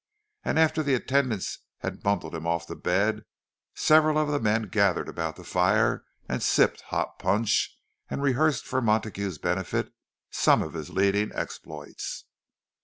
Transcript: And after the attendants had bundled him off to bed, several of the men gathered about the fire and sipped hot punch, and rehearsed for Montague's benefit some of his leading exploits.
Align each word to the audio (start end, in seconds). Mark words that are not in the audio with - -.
And 0.43 0.57
after 0.57 0.81
the 0.81 0.95
attendants 0.95 1.59
had 1.81 2.01
bundled 2.01 2.33
him 2.33 2.47
off 2.47 2.65
to 2.65 2.75
bed, 2.75 3.21
several 3.75 4.17
of 4.17 4.29
the 4.29 4.39
men 4.39 4.63
gathered 4.63 5.07
about 5.07 5.35
the 5.35 5.43
fire 5.43 6.05
and 6.27 6.41
sipped 6.41 6.81
hot 6.87 7.19
punch, 7.19 7.77
and 8.09 8.23
rehearsed 8.23 8.65
for 8.65 8.81
Montague's 8.81 9.37
benefit 9.37 9.93
some 10.31 10.63
of 10.63 10.73
his 10.73 10.89
leading 10.89 11.31
exploits. 11.35 12.25